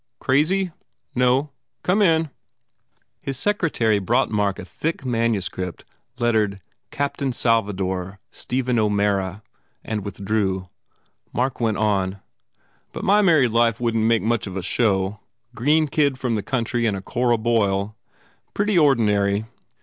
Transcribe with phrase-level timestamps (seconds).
[0.19, 0.71] Crazy?
[1.13, 1.51] No.
[1.83, 2.31] Come in."
[3.21, 5.85] His secretary brought 146 GURDY Mark a thick manuscript
[6.17, 9.43] lettered "Captain Sal vador: Stephen O Mara."
[9.83, 10.69] and withdrew.
[11.31, 12.19] Mark went on,
[12.91, 15.19] "But my married life wouldn t make much of a show
[15.53, 17.95] green kid from the country and a a Cora Boyle.
[18.55, 19.45] Pretty ordinary."